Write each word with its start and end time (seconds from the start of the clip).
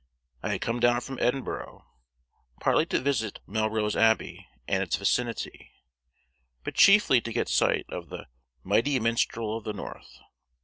I 0.41 0.49
had 0.49 0.61
come 0.61 0.79
down 0.79 1.01
from 1.01 1.19
Edinburgh, 1.21 1.85
partly 2.59 2.87
to 2.87 2.99
visit 2.99 3.39
Melrose 3.45 3.95
Abbey 3.95 4.47
and 4.67 4.81
its 4.81 4.95
vicinity, 4.95 5.69
but 6.63 6.73
chiefly 6.73 7.21
to 7.21 7.31
get 7.31 7.47
sight 7.47 7.85
of 7.89 8.09
the 8.09 8.25
"mighty 8.63 8.99
minstrel 8.99 9.55
of 9.55 9.63
the 9.63 9.73
north." 9.73 10.17